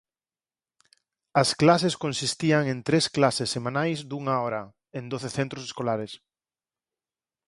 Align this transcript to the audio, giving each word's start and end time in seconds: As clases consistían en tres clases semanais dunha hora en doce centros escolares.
As 1.41 1.49
clases 1.61 1.95
consistían 2.03 2.63
en 2.73 2.79
tres 2.87 3.05
clases 3.15 3.49
semanais 3.55 3.99
dunha 4.09 4.35
hora 4.43 4.61
en 4.97 5.03
doce 5.11 5.29
centros 5.37 5.63
escolares. 5.69 6.11